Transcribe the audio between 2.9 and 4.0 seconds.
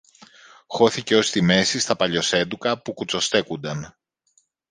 κουτσοστέκουνταν